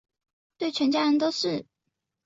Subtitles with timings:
[0.57, 1.67] 对全家人都是